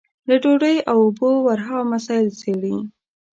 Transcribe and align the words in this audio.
له 0.27 0.35
ډوډۍ 0.43 0.77
او 0.89 0.97
اوبو 1.05 1.31
ورها 1.47 1.77
مسايل 1.91 2.27
څېړي. 2.39 2.75